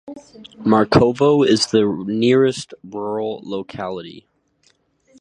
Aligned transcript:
Markovo 0.65 1.47
is 1.47 1.67
the 1.67 1.83
nearest 2.07 2.73
rural 2.83 3.39
locality. 3.43 4.25